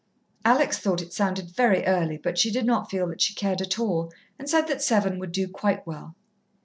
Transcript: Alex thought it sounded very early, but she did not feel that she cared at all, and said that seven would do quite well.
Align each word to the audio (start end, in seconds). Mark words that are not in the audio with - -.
Alex 0.43 0.79
thought 0.79 1.03
it 1.03 1.13
sounded 1.13 1.51
very 1.51 1.85
early, 1.85 2.17
but 2.17 2.35
she 2.35 2.49
did 2.49 2.65
not 2.65 2.89
feel 2.89 3.05
that 3.05 3.21
she 3.21 3.35
cared 3.35 3.61
at 3.61 3.77
all, 3.77 4.11
and 4.39 4.49
said 4.49 4.65
that 4.65 4.81
seven 4.81 5.19
would 5.19 5.31
do 5.31 5.47
quite 5.47 5.85
well. 5.85 6.15